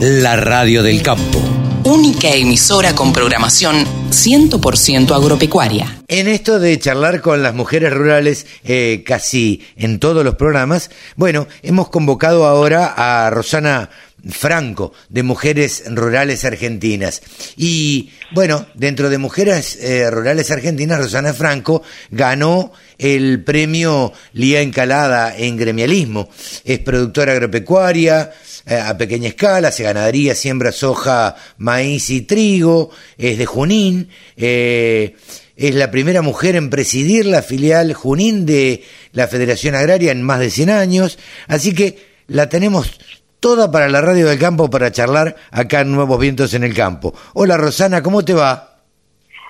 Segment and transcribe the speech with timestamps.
[0.00, 1.40] la radio del campo.
[1.82, 6.02] Única emisora con programación 100% agropecuaria.
[6.06, 11.48] En esto de charlar con las mujeres rurales eh, casi en todos los programas, bueno,
[11.62, 13.90] hemos convocado ahora a Rosana
[14.28, 17.22] Franco de Mujeres Rurales Argentinas.
[17.56, 25.36] Y bueno, dentro de Mujeres eh, Rurales Argentinas, Rosana Franco ganó el premio Lía Encalada
[25.36, 26.28] en gremialismo.
[26.64, 28.32] Es productora agropecuaria
[28.68, 34.10] a pequeña escala, se ganadería, siembra soja, maíz y trigo, es de Junín.
[34.36, 35.14] Eh,
[35.56, 40.38] es la primera mujer en presidir la filial Junín de la Federación Agraria en más
[40.38, 41.18] de 100 años.
[41.48, 43.00] Así que la tenemos
[43.40, 47.14] toda para la radio del campo para charlar acá en Nuevos Vientos en el Campo.
[47.34, 48.76] Hola Rosana, ¿cómo te va?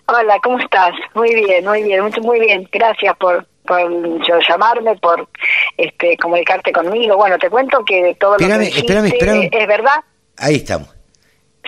[0.07, 0.93] Hola, ¿cómo estás?
[1.15, 2.67] Muy bien, muy bien, muy bien.
[2.73, 5.29] Gracias por, por llamarme, por
[5.77, 7.17] este comunicarte conmigo.
[7.17, 10.03] Bueno, te cuento que de todo lo que dijiste, es verdad.
[10.39, 10.89] Ahí estamos.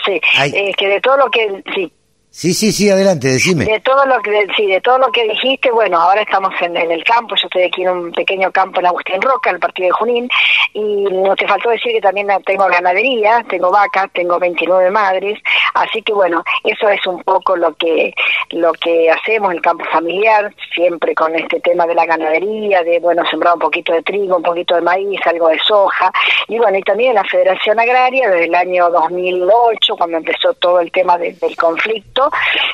[0.05, 1.93] Sí, es que de todo lo que sí,
[2.33, 3.65] Sí, sí, sí, adelante, decime.
[3.65, 7.03] De todo lo que, sí, de todo lo que dijiste, bueno, ahora estamos en, el
[7.03, 9.93] campo, yo estoy aquí en un pequeño campo en Agustín Roca, en el partido de
[9.93, 10.29] Junín,
[10.73, 15.41] y no te faltó decir que también tengo ganadería, tengo vacas, tengo 29 madres,
[15.75, 18.15] así que bueno, eso es un poco lo que,
[18.51, 23.01] lo que hacemos en el campo familiar, siempre con este tema de la ganadería, de,
[23.01, 26.13] bueno, sembrar un poquito de trigo, un poquito de maíz, algo de soja,
[26.47, 30.93] y bueno, y también la Federación Agraria desde el año 2008, cuando empezó todo el
[30.93, 32.20] tema del conflicto,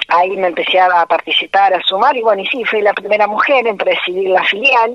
[0.09, 3.67] ahí me empecé a participar, a sumar, y bueno, y sí, fui la primera mujer
[3.67, 4.95] en presidir la filial,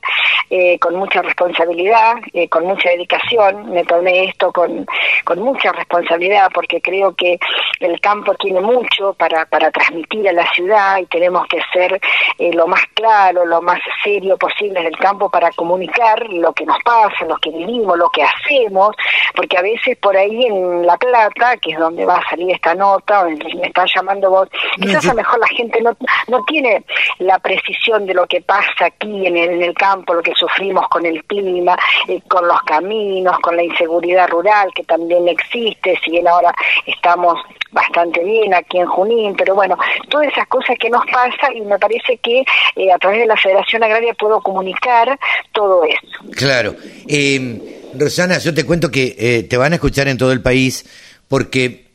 [0.50, 4.86] eh, con mucha responsabilidad, eh, con mucha dedicación, me tomé esto con,
[5.24, 7.40] con mucha responsabilidad, porque creo que
[7.80, 12.00] el campo tiene mucho para, para transmitir a la ciudad y tenemos que ser
[12.38, 16.78] eh, lo más claro, lo más serio posible del campo para comunicar lo que nos
[16.84, 18.96] pasa, lo que vivimos, lo que hacemos,
[19.36, 22.76] porque a veces por ahí en La Plata, que es donde va a salir esta
[22.76, 24.41] nota, me están llamando vos,
[24.76, 25.96] quizás a lo mejor la gente no,
[26.28, 26.84] no tiene
[27.20, 30.88] la precisión de lo que pasa aquí en el, en el campo, lo que sufrimos
[30.90, 36.12] con el clima, eh, con los caminos, con la inseguridad rural que también existe, si
[36.12, 36.54] bien ahora
[36.86, 37.40] estamos
[37.72, 39.78] bastante bien aquí en Junín, pero bueno,
[40.10, 42.44] todas esas cosas que nos pasa y me parece que
[42.76, 45.18] eh, a través de la Federación Agraria puedo comunicar
[45.54, 46.32] todo eso.
[46.36, 46.76] Claro.
[47.08, 50.86] Eh, Rosana, yo te cuento que eh, te van a escuchar en todo el país
[51.28, 51.91] porque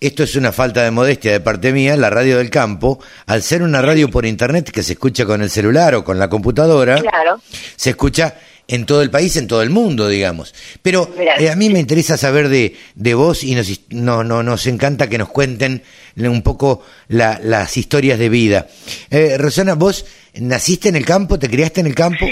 [0.00, 3.62] esto es una falta de modestia de parte mía, la radio del campo, al ser
[3.62, 7.40] una radio por internet que se escucha con el celular o con la computadora, claro.
[7.76, 8.34] se escucha
[8.68, 10.54] en todo el país, en todo el mundo, digamos.
[10.82, 11.08] Pero
[11.38, 15.08] eh, a mí me interesa saber de, de vos y nos, no, no, nos encanta
[15.08, 15.82] que nos cuenten
[16.16, 18.66] un poco las historias de vida.
[19.10, 22.26] Eh, Rosana, ¿vos naciste en el campo, te criaste en el campo?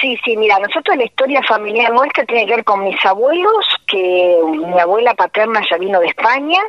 [0.00, 4.38] Sí, sí, mira, nosotros la historia familiar nuestra tiene que ver con mis abuelos, que
[4.44, 6.60] mi abuela paterna ya vino de España,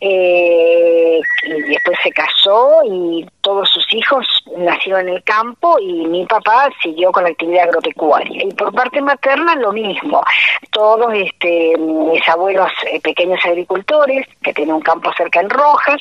[0.00, 6.24] eh, y después se casó y todos sus hijos nacieron en el campo y mi
[6.26, 8.44] papá siguió con la actividad agropecuaria.
[8.44, 10.22] Y por parte materna lo mismo,
[10.70, 16.00] todos este, mis abuelos eh, pequeños agricultores que tienen un campo cerca en Rojas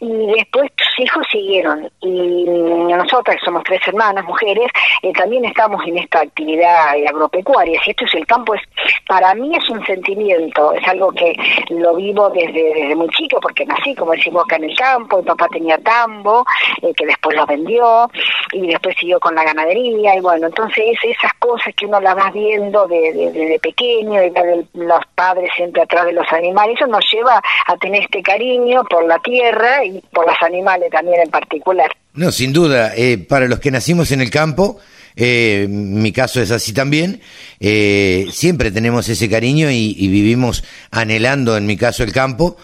[0.00, 1.90] y después sus hijos siguieron.
[2.00, 4.70] Y nosotras, que somos tres hermanas, mujeres,
[5.02, 7.80] eh, también estamos en esta actividad agropecuaria.
[7.84, 8.62] Si esto es el campo, es
[9.06, 11.34] para mí es un sentimiento, es algo que
[11.70, 15.24] lo vivo desde, desde muy chico porque nací, como decimos acá en el campo, mi
[15.24, 16.44] papá tenía tambo,
[16.82, 18.10] eh, que después lo vendió
[18.52, 22.30] y después siguió con la ganadería y bueno, entonces esas cosas que uno las va
[22.30, 24.32] viendo desde de, de, pequeño y
[24.74, 29.06] los padres siempre atrás de los animales, eso nos lleva a tener este cariño por
[29.06, 31.90] la tierra y por los animales también en particular.
[32.14, 34.78] No, sin duda, eh, para los que nacimos en el campo,
[35.16, 37.20] eh, mi caso es así también,
[37.58, 42.56] eh, siempre tenemos ese cariño y, vivimos anhelando, en mi caso, el campo.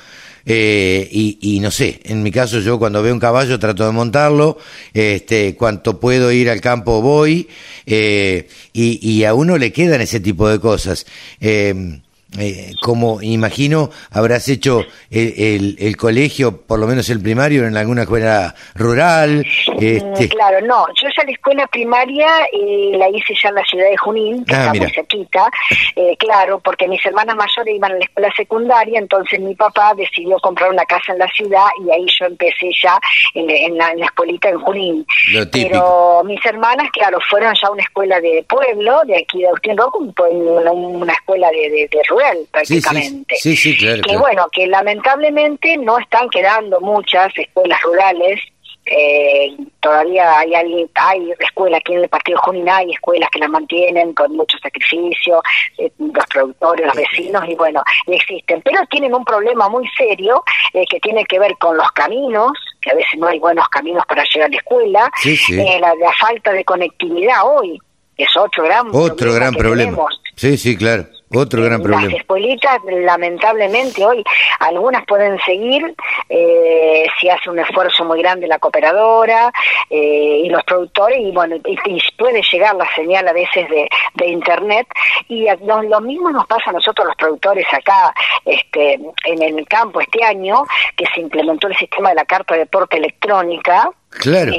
[0.45, 3.93] Eh, y, y, no sé, en mi caso yo cuando veo un caballo trato de
[3.93, 4.59] montarlo,
[4.93, 7.49] este, cuanto puedo ir al campo voy,
[7.87, 11.07] eh, y, y, a uno le quedan ese tipo de cosas.
[12.39, 18.03] Eh, como imagino habrás hecho el, el, colegio, por lo menos el primario, en alguna
[18.03, 19.45] escuela rural.
[19.79, 20.29] Este...
[20.31, 23.97] Claro, no, yo ya la escuela primaria eh, la hice ya en la ciudad de
[23.99, 24.85] Junín, que ah, está mira.
[24.85, 25.51] muy cerquita,
[25.95, 30.39] eh, claro, porque mis hermanas mayores iban a la escuela secundaria, entonces mi papá decidió
[30.39, 32.99] comprar una casa en la ciudad y ahí yo empecé ya
[33.35, 35.07] en, en, la, en la, escuelita en Junín.
[35.53, 39.77] Pero mis hermanas, claro, fueron ya a una escuela de pueblo, de aquí de Agustín
[39.77, 43.35] Roco, una, una escuela de, de, de rural prácticamente.
[43.37, 48.41] Sí, sí, sí claro, que bueno, que lamentablemente no están quedando muchas escuelas rurales
[48.85, 53.49] eh, todavía hay alguien, hay escuelas aquí en el partido Junín, hay escuelas que las
[53.49, 55.41] mantienen con mucho sacrificio,
[55.79, 58.61] eh, los productores, los vecinos, y bueno, existen.
[58.63, 60.43] Pero tienen un problema muy serio
[60.75, 64.05] eh, que tiene que ver con los caminos, que a veces no hay buenos caminos
[64.07, 65.11] para llegar a la escuela,
[65.81, 67.79] la, la, falta de conectividad hoy
[68.17, 69.97] es otro gran otro gran problema.
[70.35, 71.07] Sí, sí, claro.
[71.35, 72.05] Otro gran problema.
[72.05, 74.23] Las escuelitas, lamentablemente, hoy
[74.61, 75.95] algunas pueden seguir
[76.29, 79.51] eh, si hace un esfuerzo muy grande la cooperadora
[79.89, 84.29] eh, y los productores, y bueno, y, puede llegar la señal a veces de, de
[84.29, 84.87] Internet.
[85.29, 88.15] Y lo, mismo nos pasa a nosotros los productores acá
[88.45, 90.65] este, en el campo este año,
[90.97, 94.53] que se implementó el sistema de la carta de porte electrónica, Claro.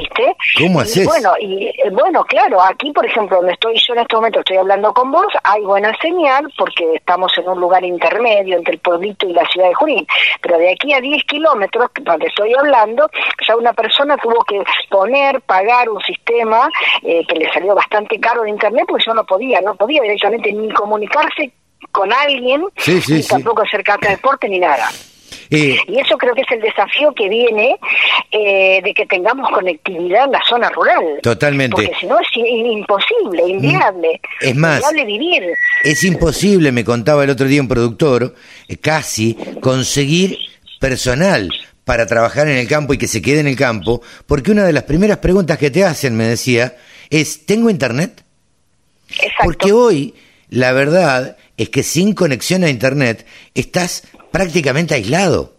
[0.58, 1.06] ¿Cómo haces?
[1.06, 4.56] bueno, y eh, bueno, claro, aquí por ejemplo, donde estoy yo en este momento, estoy
[4.56, 9.26] hablando con vos, hay buena señal porque estamos en un lugar intermedio entre el pueblito
[9.26, 10.06] y la ciudad de Junín.
[10.42, 13.08] Pero de aquí a 10 kilómetros, donde estoy hablando,
[13.46, 16.68] ya una persona tuvo que poner, pagar un sistema
[17.02, 20.52] eh, que le salió bastante caro de internet porque yo no podía, no podía directamente
[20.52, 21.52] ni comunicarse
[21.92, 22.64] con alguien,
[23.08, 24.88] ni tampoco hacer carta de deporte ni nada.
[25.50, 27.76] Y eso creo que es el desafío que viene
[28.30, 31.20] eh, de que tengamos conectividad en la zona rural.
[31.22, 31.76] Totalmente.
[31.76, 34.20] Porque si no es imposible, inviable.
[34.40, 35.42] Es más, inviable vivir.
[35.82, 38.34] Es imposible, me contaba el otro día un productor,
[38.68, 40.38] eh, casi conseguir
[40.80, 41.50] personal
[41.84, 44.72] para trabajar en el campo y que se quede en el campo, porque una de
[44.72, 46.76] las primeras preguntas que te hacen, me decía,
[47.10, 48.24] es, ¿tengo internet?
[49.10, 49.44] Exacto.
[49.44, 50.14] Porque hoy,
[50.48, 55.52] la verdad es que sin conexión a internet estás prácticamente aislado.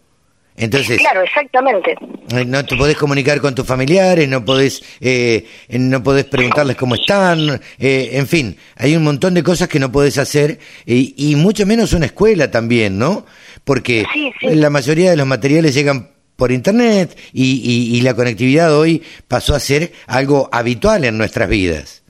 [0.58, 1.96] Entonces, claro, exactamente.
[2.36, 6.96] Eh, no te podés comunicar con tus familiares, no podés, eh, no podés preguntarles cómo
[6.96, 11.66] están, eh, en fin, hay un montón de cosas que no podés hacer y, mucho
[11.66, 13.26] menos una escuela también, ¿no?
[13.64, 14.06] Porque
[14.42, 19.60] la mayoría de los materiales llegan por internet y, y la conectividad hoy pasó a
[19.62, 22.04] ser algo habitual en nuestras vidas.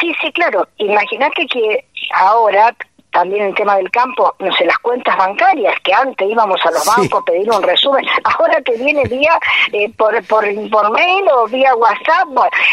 [0.00, 0.68] Sí, sí, claro.
[0.78, 2.74] Imagínate que ahora
[3.16, 6.84] también el tema del campo, no sé, las cuentas bancarias, que antes íbamos a los
[6.84, 9.38] bancos a pedir un resumen, ahora te viene vía
[9.72, 12.28] eh, por, por, por, mail o vía WhatsApp,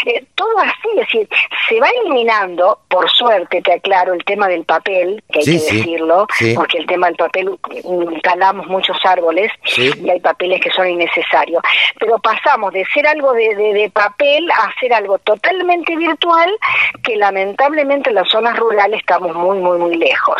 [0.06, 1.30] eh, todo así, es decir,
[1.70, 6.28] se va eliminando, por suerte te aclaro, el tema del papel, que hay que decirlo,
[6.56, 11.64] porque el tema del papel, mm, talamos muchos árboles y hay papeles que son innecesarios,
[11.98, 16.52] pero pasamos de ser algo de, de, papel a ser algo totalmente virtual,
[17.02, 20.33] que lamentablemente en las zonas rurales estamos muy, muy, muy lejos.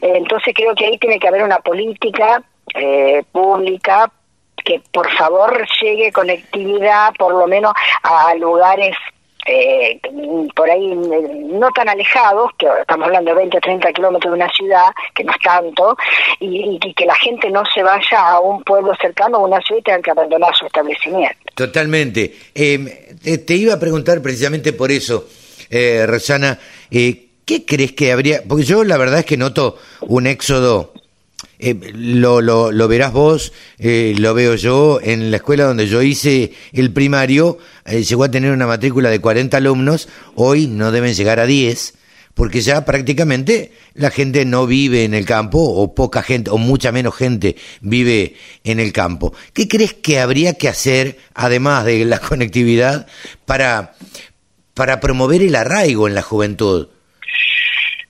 [0.00, 2.42] Entonces creo que ahí tiene que haber una política
[2.74, 4.10] eh, pública
[4.64, 7.72] que por favor llegue conectividad por lo menos
[8.02, 8.96] a lugares
[9.46, 10.00] eh,
[10.54, 14.52] por ahí no tan alejados, que estamos hablando de 20 o 30 kilómetros de una
[14.52, 15.96] ciudad, que no es tanto,
[16.40, 19.84] y, que la gente no se vaya a un pueblo cercano o una ciudad y
[19.84, 21.36] tenga que abandonar su establecimiento.
[21.54, 22.34] Totalmente.
[22.54, 22.88] Em,
[23.46, 25.28] te, iba a preguntar precisamente por eso,
[25.70, 26.58] eh, Rosana,
[26.90, 28.42] eh, ¿Qué crees que habría?
[28.42, 30.92] Porque yo la verdad es que noto un éxodo.
[31.60, 34.98] Eh, lo, lo, lo, verás vos, eh, lo veo yo.
[35.00, 39.20] En la escuela donde yo hice el primario, eh, llegó a tener una matrícula de
[39.20, 40.08] 40 alumnos.
[40.34, 41.94] Hoy no deben llegar a 10,
[42.34, 46.90] porque ya prácticamente la gente no vive en el campo, o poca gente, o mucha
[46.90, 48.34] menos gente vive
[48.64, 49.32] en el campo.
[49.52, 53.06] ¿Qué crees que habría que hacer, además de la conectividad,
[53.44, 53.94] para,
[54.74, 56.88] para promover el arraigo en la juventud?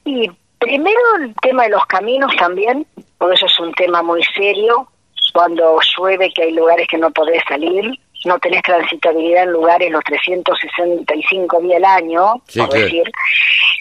[0.07, 2.87] Y primero el tema de los caminos también,
[3.19, 4.89] porque eso es un tema muy serio.
[5.35, 7.91] Cuando llueve, que hay lugares que no podés salir,
[8.25, 13.03] no tenés transitabilidad en lugares los 365 días al año, por decir.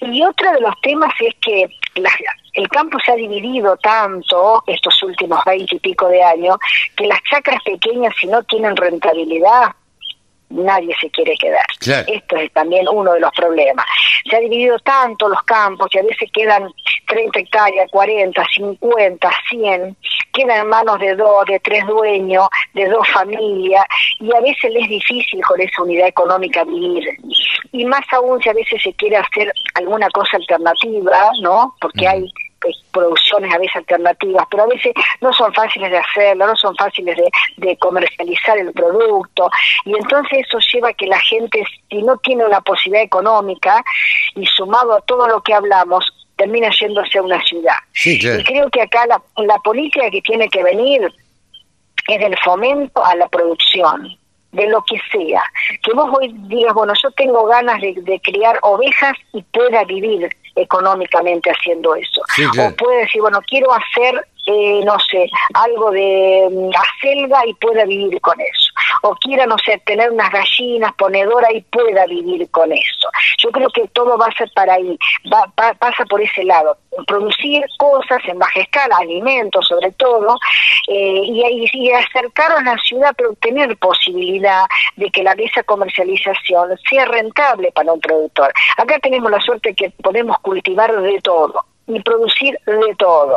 [0.02, 1.70] Y otro de los temas es que
[2.54, 6.58] el campo se ha dividido tanto estos últimos 20 y pico de años
[6.96, 9.72] que las chacras pequeñas, si no tienen rentabilidad,
[10.50, 11.66] nadie se quiere quedar.
[12.08, 13.86] Esto es también uno de los problemas.
[14.30, 16.72] Se ha dividido tanto los campos que a veces quedan
[17.08, 19.98] 30 hectáreas, 40, 50, 100,
[20.34, 23.86] quedan en manos de dos, de tres dueños, de dos familias,
[24.20, 27.04] y a veces les es difícil con esa unidad económica vivir.
[27.72, 31.76] Y más aún si a veces se quiere hacer alguna cosa alternativa, ¿no?
[31.80, 32.26] Porque hay
[32.92, 37.18] producciones a veces alternativas, pero a veces no son fáciles de hacerlo, no son fáciles
[37.58, 39.50] de, comercializar el producto,
[39.86, 43.84] y entonces eso lleva a que la gente, si no tiene una posibilidad económica,
[44.36, 46.06] y sumado a todo lo que hablamos,
[46.36, 47.78] termina yéndose a una ciudad.
[48.04, 51.14] Y creo que acá la, la política que tiene que venir
[52.08, 54.18] es del fomento a la producción
[54.56, 55.44] de lo que sea.
[55.84, 61.52] Que vos hoy digas, bueno, yo tengo ganas de, criar ovejas y pueda vivir económicamente
[61.52, 62.22] haciendo eso.
[62.22, 67.86] O puede decir, bueno, quiero hacer, eh, no sé, algo de mm, acelga y pueda
[67.86, 68.65] vivir con eso.
[69.02, 73.10] O quiera, no sé, tener unas gallinas, ponedora y pueda vivir con eso.
[73.38, 74.98] Yo creo que todo va a ser para ahí,
[75.32, 76.78] va, pasa por ese lado,
[77.08, 80.38] producir cosas en baja escala, alimentos sobre todo,
[80.88, 84.66] eh, y, y, acercar a la ciudad, pero tener posibilidad
[84.96, 88.54] de que la, esa comercialización sea rentable para un productor.
[88.78, 93.36] Acá tenemos la suerte que podemos cultivar de todo y producir de todo.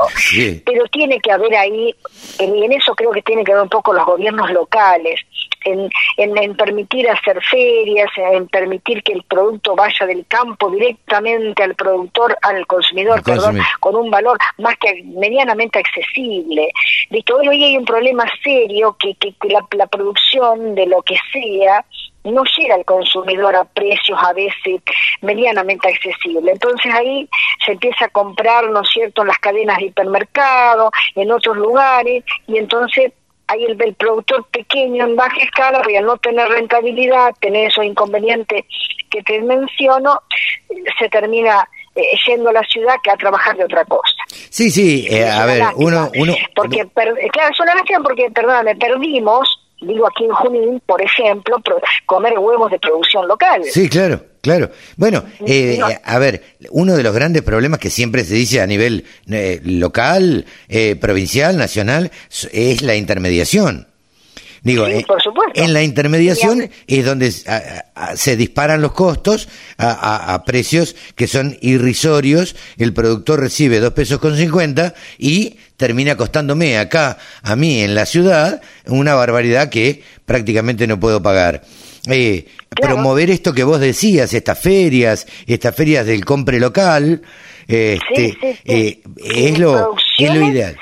[0.64, 1.94] Pero tiene que haber ahí,
[2.38, 5.20] y en eso creo que tiene que ver un poco los gobiernos locales,
[5.64, 11.74] en, en, permitir hacer ferias, en permitir que el producto vaya del campo directamente al
[11.74, 16.70] productor, al consumidor, perdón, con un valor más que medianamente accesible.
[17.10, 21.84] Visto, hoy hay un problema serio que, que, la, la producción de lo que sea
[22.24, 24.82] no llega al consumidor a precios a veces
[25.22, 26.54] medianamente accesibles.
[26.54, 27.28] Entonces ahí
[27.64, 32.24] se empieza a comprar, ¿no es cierto?, en las cadenas de hipermercado, en otros lugares,
[32.46, 33.12] y entonces
[33.48, 37.84] ahí el, el productor pequeño en baja escala, y al no tener rentabilidad, tener esos
[37.84, 38.64] inconvenientes
[39.10, 40.22] que te menciono,
[40.98, 44.14] se termina eh, yendo a la ciudad que a trabajar de otra cosa.
[44.28, 46.34] Sí, sí, eh, a ver, uno, uno...
[46.54, 51.56] Porque, claro, es una lástima porque, perdóname, perdimos digo aquí en Junín, por ejemplo,
[52.06, 53.62] comer huevos de producción local.
[53.64, 54.70] Sí, claro, claro.
[54.96, 59.04] Bueno, eh, a ver, uno de los grandes problemas que siempre se dice a nivel
[59.30, 62.10] eh, local, eh, provincial, nacional,
[62.50, 63.86] es la intermediación.
[64.62, 72.56] Digo, en la intermediación es donde se disparan los costos a, precios que son irrisorios.
[72.76, 78.04] El productor recibe dos pesos con cincuenta y termina costándome acá, a mí en la
[78.04, 81.62] ciudad, una barbaridad que prácticamente no puedo pagar.
[82.10, 87.22] Eh, promover esto que vos decías, estas ferias, estas ferias del compre local,
[87.66, 90.76] este, eh, es, lo, es lo ideal.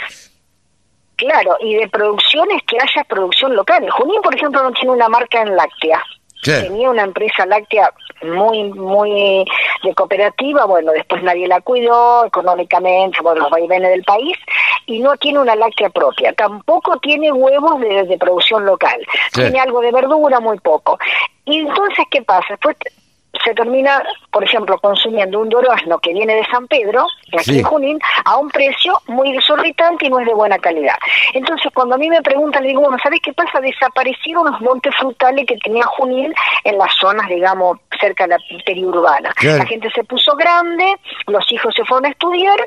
[1.16, 3.88] Claro, y de producciones que haya producción local.
[3.90, 6.02] Junín, por ejemplo, no tiene una marca en láctea.
[6.42, 9.44] Tenía una empresa láctea muy, muy
[9.82, 14.36] de cooperativa, bueno, después nadie la cuidó económicamente, bueno, los vaivenes del país,
[14.86, 16.32] y no tiene una láctea propia.
[16.32, 19.00] Tampoco tiene huevos de, producción local.
[19.32, 20.98] Tiene algo de verdura, muy poco.
[21.44, 22.46] Y entonces, ¿qué pasa?
[22.50, 22.76] Después
[23.44, 27.64] se termina, por ejemplo, consumiendo un durazno que viene de San Pedro, de aquí en
[27.64, 30.96] Junín, a un precio muy exorbitante y no es de buena calidad.
[31.34, 33.60] Entonces, cuando a mí me preguntan, le digo, bueno, ¿sabes qué pasa?
[33.60, 39.32] Desaparecieron los montes frutales que tenía Junín en las zonas, digamos, cerca de la periurbana.
[39.42, 42.58] La gente se puso grande, los hijos se fueron a estudiar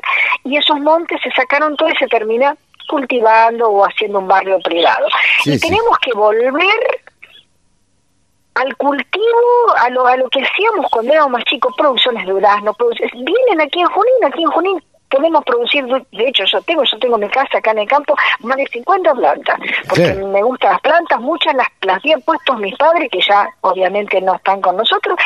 [0.44, 2.56] y esos montes se sacaron todo y se termina
[2.88, 5.06] cultivando o haciendo un barrio privado.
[5.44, 7.00] y tenemos que volver
[8.54, 12.76] al cultivo, a lo, a lo que hacíamos cuando éramos más chicos, producciones de durazno,
[13.14, 17.18] vienen aquí en Junín, aquí en Junín podemos producir, de hecho yo tengo, yo tengo
[17.18, 21.20] mi casa acá en el campo, más de 50 plantas, porque me gustan las plantas,
[21.20, 25.18] muchas las, las habían puesto mis padres, que ya obviamente no están con nosotros,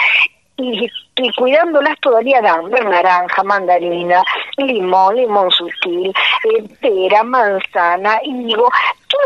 [0.57, 4.23] y, y cuidándolas todavía dan naranja, mandarina,
[4.57, 6.13] limón, limón sutil,
[6.45, 8.71] eh, pera, manzana, higo,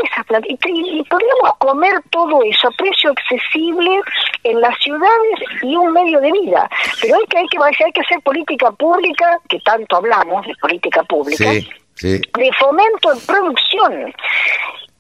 [0.05, 0.51] esas plantas.
[0.51, 4.01] Y, podríamos comer todo eso a precio accesible
[4.45, 6.69] en las ciudades y un medio de vida.
[7.01, 11.03] Pero hay que, hay que, hay que hacer política pública, que tanto hablamos de política
[11.05, 14.15] pública, de fomento de producción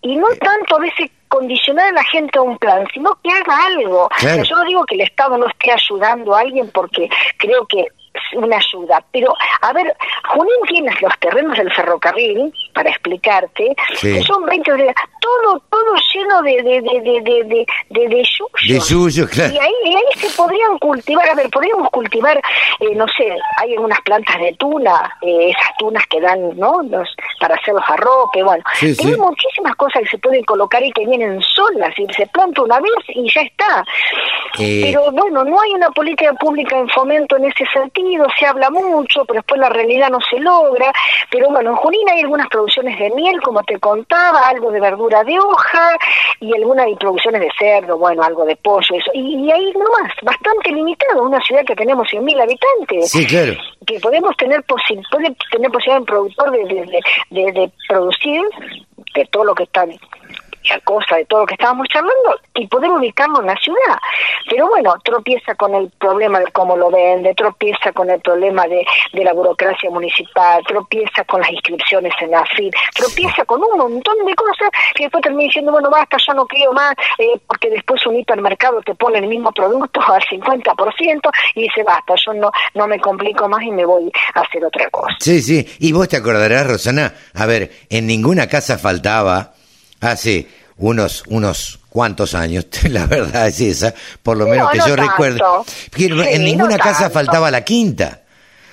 [0.02, 3.66] y no tanto a veces condicionar a la gente a un plan, sino que haga
[3.66, 4.08] algo.
[4.20, 7.86] Yo no digo que el Estado no esté ayudando a alguien porque creo que
[8.34, 9.02] una ayuda.
[9.12, 9.94] Pero, a ver,
[10.28, 16.42] Junín tiene los terrenos del ferrocarril, para explicarte, que son 20 de todo, todo lleno
[16.42, 18.08] de, de, de, de, de, de,
[19.28, 19.54] claro.
[19.54, 22.40] Y ahí, ahí se podrían cultivar, a ver, podríamos cultivar,
[22.80, 26.82] eh, no sé, hay algunas plantas de tuna, eh, esas tunas que dan, ¿no?
[26.82, 27.08] Los,
[27.48, 28.62] para hacer los arropes, bueno.
[28.82, 32.78] hay muchísimas cosas que se pueden colocar y que vienen solas, y se planta una
[32.78, 33.84] vez y ya está.
[34.58, 34.82] Eh.
[34.84, 39.24] Pero bueno, no hay una política pública en fomento en ese sentido, se habla mucho,
[39.24, 40.92] pero después la realidad no se logra.
[41.30, 45.24] Pero bueno, en Junín hay algunas producciones de miel, como te contaba, algo de verdura
[45.24, 45.96] de hoja
[46.40, 49.10] y algunas producciones de cerdo, bueno, algo de pollo, eso.
[49.14, 53.10] Y, ahí nomás, bastante limitado, una ciudad que tenemos 100.000 habitantes.
[53.10, 53.54] Sí, claro.
[53.86, 57.00] Que podemos tener, posi puede tener posibilidad productor de, de,
[57.30, 58.42] de, de producir
[59.14, 59.86] de todo lo que está
[60.84, 63.98] cosa de todo lo que estábamos charlando y poder ubicarlo en la ciudad.
[64.48, 68.84] Pero bueno, tropieza con el problema de cómo lo vende, tropieza con el problema de,
[69.12, 74.14] de la burocracia municipal, tropieza con las inscripciones en la FIP, tropieza con un montón
[74.24, 78.04] de cosas que después termina diciendo, bueno, basta, yo no quiero más, eh, porque después
[78.06, 82.86] un hipermercado te pone el mismo producto al 50% y dice, basta, yo no, no
[82.86, 85.16] me complico más y me voy a hacer otra cosa.
[85.20, 89.52] Sí, sí, y vos te acordarás, Rosana, a ver, en ninguna casa faltaba
[90.00, 95.64] hace unos, unos cuantos años, la verdad es esa, por lo menos que yo recuerdo.
[95.96, 98.22] en ninguna casa faltaba la quinta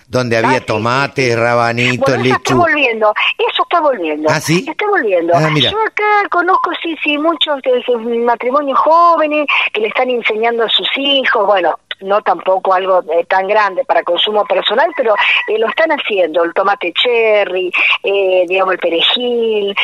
[0.07, 4.29] donde había ah, tomates, rabanitos, bueno, eso está volviendo, eso está volviendo.
[4.29, 4.65] ¿Ah, sí?
[4.67, 5.33] Está volviendo.
[5.35, 10.63] Ah, yo acá conozco, sí, sí, muchos de esos matrimonios jóvenes que le están enseñando
[10.63, 15.13] a sus hijos, bueno, no tampoco algo eh, tan grande para consumo personal, pero
[15.47, 17.71] eh, lo están haciendo, el tomate cherry,
[18.03, 19.75] eh, digamos el perejil,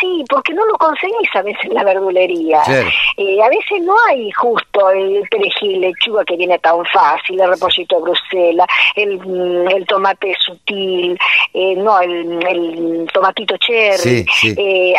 [0.00, 2.60] sí, porque no lo conseguís a veces en la verdulería.
[2.60, 8.02] a veces no hay justo el perejil, lechuga que viene tan fácil, el repollito de
[8.02, 11.18] Bruselas, el, mm, el tomate sutil,
[11.76, 14.26] no, el, tomatito cherry,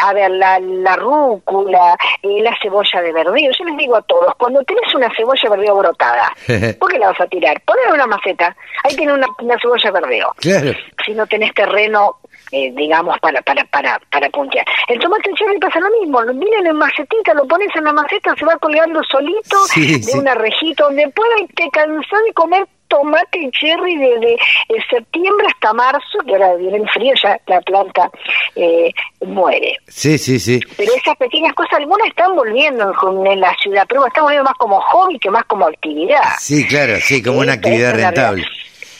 [0.02, 3.52] a ver, la, la rúcula, la cebolla de verdeo.
[3.58, 6.34] Yo les digo a todos, cuando tenés una cebolla de verdeo brotada,
[6.80, 7.62] ¿Por qué la vas a tirar?
[7.62, 8.56] Poner una maceta.
[8.84, 9.28] Ahí tiene una,
[9.62, 10.34] cebolla verdeo.
[10.38, 10.74] Claro.
[11.06, 12.18] Si no tenés terreno,
[12.52, 14.66] eh, digamos, para, para, para, para puntear.
[14.88, 16.22] El tomate cherry pasa lo mismo.
[16.22, 20.36] Lo miren en macetita, lo pones en la maceta, se va colgando solito de una
[20.36, 24.38] rejita donde pueda y te cansás de comer tomate cherry desde
[24.70, 28.10] de septiembre hasta marzo, que ahora viene el frío, ya la planta
[28.56, 28.92] eh,
[29.26, 29.78] muere.
[29.88, 30.60] Sí, sí, sí.
[30.78, 32.94] Pero esas pequeñas cosas, algunas están volviendo
[33.26, 36.24] en, la ciudad, pero están volviendo más como hobby que más como actividad.
[36.40, 38.46] Sí, claro, sí, como una actividad rentable.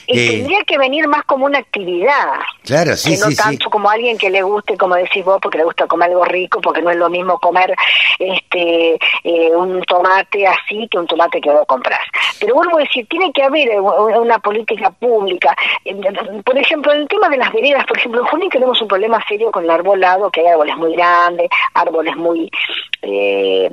[0.08, 2.34] Y eh, tendría que venir más como una actividad.
[2.64, 5.64] Claro, sí, que no tanto como alguien que le guste, como decís vos, porque le
[5.64, 7.76] gusta comer algo rico, porque no es lo mismo comer
[8.20, 12.00] este eh, un tomate así que un tomate que vos compras.
[12.40, 15.56] Pero vuelvo a decir, tiene que haber eh, una política pública.
[16.44, 19.24] Por ejemplo, en el tema de las veredas, por ejemplo, en Junín tenemos un problema
[19.28, 22.50] serio con el arbolado, que hay árboles muy grandes, árboles muy
[23.02, 23.70] eh,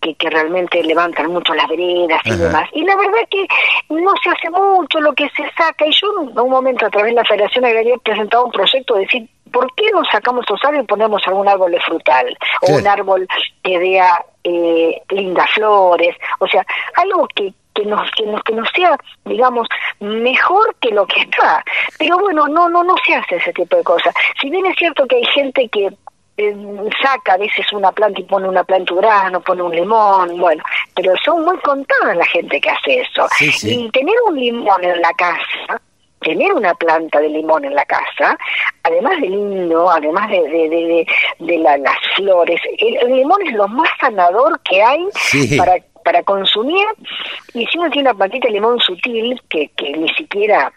[0.00, 2.68] que, realmente levantan mucho las veredas y demás.
[2.72, 3.46] Y la verdad que
[3.90, 5.86] no se hace mucho lo que se saca.
[5.86, 8.94] Y yo en un momento a través de la Federación Agraria he presentado un proyecto
[8.94, 12.36] de decir, ¿por qué no sacamos los árboles y ponemos algún árbol de frutal?
[12.62, 13.26] O un árbol
[13.62, 14.00] que dé
[14.44, 16.16] eh, lindas flores.
[16.38, 19.68] O sea, algo que que nos que nos que nos sea digamos
[20.00, 21.62] mejor que lo que está
[21.98, 25.06] pero bueno no no no se hace ese tipo de cosas si bien es cierto
[25.06, 25.90] que hay gente que
[27.02, 30.62] saca a veces una planta y pone una planta urano, pone un limón, bueno,
[30.94, 33.26] pero son muy contadas la gente que hace eso.
[33.40, 35.80] Y tener un limón en la casa,
[36.20, 38.36] tener una planta de limón en la casa,
[38.82, 41.06] además de lindo, además de, de,
[41.38, 45.06] de, las flores, el, limón es lo más sanador que hay
[45.56, 46.86] para, para consumir.
[47.54, 50.70] Y si uno tiene una plantita de limón sutil, que, que ni siquiera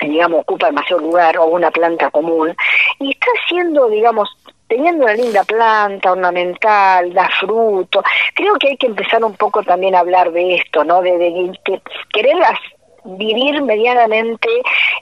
[0.00, 2.54] digamos, ocupa demasiado lugar o una planta común,
[2.98, 4.28] y está haciendo, digamos,
[4.68, 8.02] teniendo una linda planta ornamental, da fruto,
[8.34, 11.02] creo que hay que empezar un poco también a hablar de esto, ¿no?
[11.02, 11.52] De, de,
[12.12, 12.36] querer
[13.18, 14.48] vivir medianamente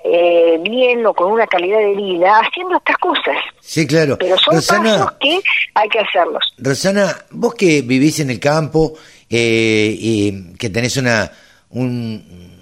[0.05, 3.37] eh, bien o con una calidad de vida haciendo estas cosas.
[3.61, 4.19] Sí, claro.
[4.19, 5.41] Pero son pasos que
[5.75, 6.53] hay que hacerlos.
[6.59, 8.93] Rosana, vos que vivís en el campo
[9.31, 11.31] eh, y que tenés una
[11.71, 12.54] un,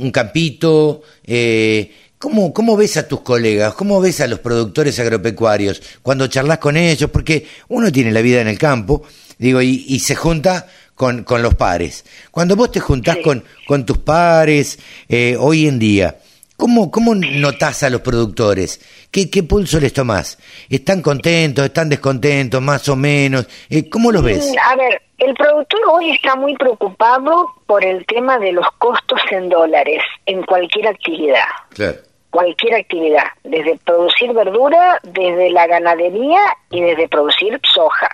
[0.00, 3.72] un campito, eh, ¿Cómo, ¿Cómo ves a tus colegas?
[3.72, 7.08] ¿Cómo ves a los productores agropecuarios cuando charlas con ellos?
[7.08, 9.04] Porque uno tiene la vida en el campo,
[9.38, 12.04] digo, y, se junta con, con, los pares.
[12.30, 16.18] Cuando vos te juntás con, con tus pares eh, hoy en día,
[16.60, 18.80] ¿cómo, ¿cómo notás a los productores?
[19.10, 20.38] ¿Qué, ¿Qué pulso les tomás?
[20.68, 21.64] ¿Están contentos?
[21.64, 22.60] ¿Están descontentos?
[22.60, 23.48] ¿Más o menos?
[23.70, 24.52] Eh, ¿Cómo los ves?
[24.52, 29.20] Mm, a ver, el productor hoy está muy preocupado por el tema de los costos
[29.30, 31.46] en dólares en cualquier actividad.
[31.70, 31.98] Claro
[32.30, 38.08] cualquier actividad, desde producir verdura, desde la ganadería y desde producir soja.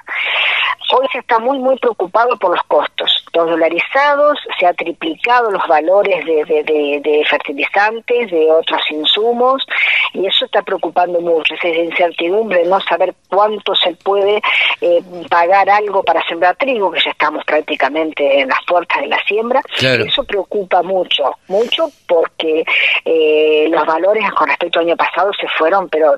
[0.93, 3.25] Hoy se está muy, muy preocupado por los costos.
[3.35, 9.67] Los dolarizados, se ha triplicado los valores de, de, fertilizantes, de otros insumos,
[10.15, 11.55] y eso está preocupando mucho.
[11.55, 14.41] Esa incertidumbre de no saber cuánto se puede
[14.81, 19.19] eh, pagar algo para sembrar trigo, que ya estamos prácticamente en las puertas de la
[19.25, 19.61] siembra.
[19.81, 22.65] Eso preocupa mucho, mucho porque
[23.05, 26.15] eh, los valores con respecto al año pasado se fueron, pero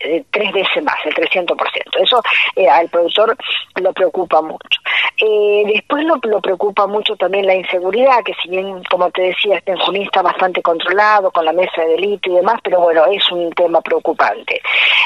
[0.00, 1.56] eh, tres veces más, el 300%.
[2.02, 2.22] Eso
[2.56, 3.36] eh, al productor
[3.80, 4.80] lo preocupa mucho.
[5.20, 9.58] Eh, después lo, lo, preocupa mucho también la inseguridad, que si bien, como te decía,
[9.58, 13.04] este en Junín está bastante controlado con la mesa de delito y demás, pero bueno,
[13.06, 14.62] es un tema preocupante.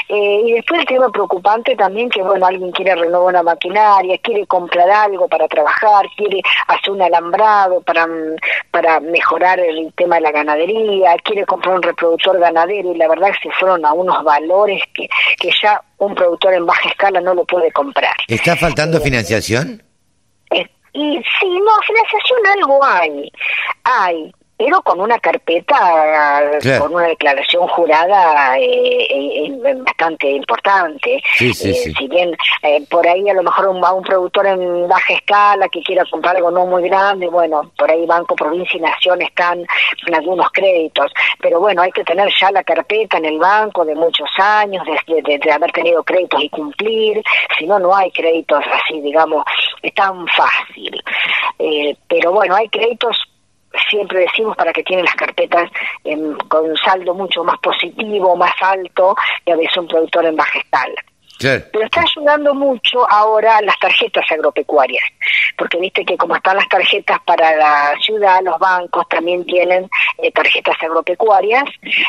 [0.07, 4.89] y después el tema preocupante también que, bueno, alguien quiere renovar una maquinaria, quiere comprar
[4.89, 8.07] algo para trabajar, quiere hacer un alambrado para,
[8.71, 13.31] para mejorar el tema de la ganadería, quiere comprar un reproductor ganadero y la verdad
[13.31, 15.07] que se fueron a unos valores que,
[15.39, 18.15] que ya un productor en baja escala no lo puede comprar.
[18.27, 19.83] ¿Está faltando financiación?
[20.51, 23.31] Eh, y sí, no, financiación algo hay,
[23.83, 31.21] hay, pero con una carpeta, con una declaración jurada eh, eh, bastante importante.
[31.37, 32.35] Si bien
[32.89, 36.37] por ahí a lo mejor un, va un productor en baja escala que quiera comprar
[36.37, 39.65] algo no muy grande, bueno, por ahí Banco Provincia y Nación están
[40.07, 43.95] en algunos créditos, pero bueno, hay que tener ya la carpeta en el banco de
[43.95, 47.21] muchos años, de, haber tenido créditos y cumplir,
[47.57, 49.43] si no, no hay créditos así, digamos,
[49.95, 51.01] tan fácil.
[52.07, 53.17] pero bueno, hay créditos
[53.89, 55.69] siempre decimos para que tienen las carpetas
[56.47, 60.59] con un saldo mucho más positivo, más alto, y a veces un productor en baja
[60.59, 61.03] escala.
[61.71, 65.03] Pero está ayudando mucho ahora las tarjetas agropecuarias,
[65.57, 70.31] porque viste que como están las tarjetas para la ciudad, los bancos también tienen eh,
[70.31, 71.63] tarjetas agropecuarias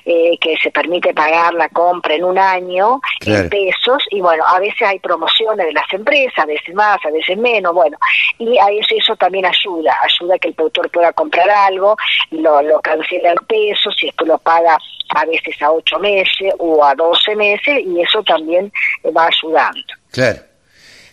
[0.04, 4.60] eh, que se permite pagar la compra en un año en pesos y bueno, a
[4.60, 7.98] veces hay promociones de las empresas, a veces más, a veces menos, bueno,
[8.38, 11.96] y a eso, eso también ayuda, ayuda a que el productor pueda comprar algo,
[12.30, 14.78] lo, lo cancela en pesos y esto lo paga
[15.10, 18.72] a veces a ocho meses o a doce meses y eso también
[19.16, 19.82] va ayudando.
[20.10, 20.40] Claro.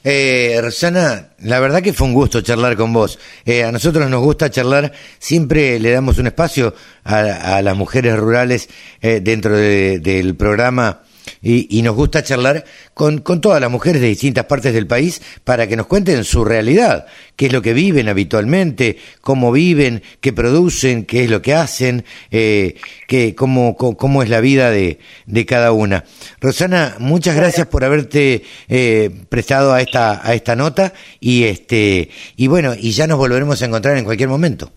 [0.06, 3.17] Eh, Rosana, la verdad que fue un gusto charlar con vos.
[3.45, 6.73] Eh, a nosotros nos gusta charlar, siempre le damos un espacio
[7.06, 8.69] a, las mujeres rurales
[9.01, 11.03] eh, dentro del programa
[11.43, 15.67] y, nos gusta charlar con, con, todas las mujeres de distintas partes del país para
[15.67, 21.03] que nos cuenten su realidad, qué es lo que viven habitualmente, cómo viven, qué producen,
[21.03, 22.75] qué es lo que hacen, eh,
[23.08, 26.06] qué, cómo, cómo, es la vida de, de, cada una.
[26.39, 32.47] Rosana, muchas gracias por haberte eh, prestado a esta, a esta nota y, este, y
[32.47, 34.71] bueno, y ya nos volveremos a encontrar en cualquier momento.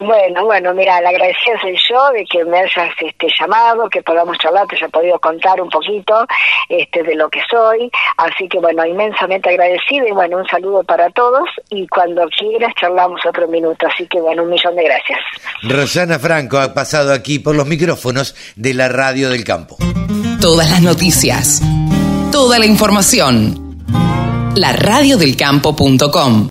[0.00, 4.36] Bueno, bueno, mira, la agradecida soy yo de que me hayas este, llamado, que podamos
[4.38, 6.26] charlar, te haya podido contar un poquito
[6.68, 7.90] este, de lo que soy.
[8.16, 11.48] Así que, bueno, inmensamente agradecida y, bueno, un saludo para todos.
[11.70, 13.86] Y cuando quieras, charlamos otro minuto.
[13.86, 15.20] Así que, bueno, un millón de gracias.
[15.62, 19.76] Rosana Franco ha pasado aquí por los micrófonos de la Radio del Campo.
[20.40, 21.62] Todas las noticias,
[22.32, 23.76] toda la información.
[24.56, 26.42] La radiodelcampo.com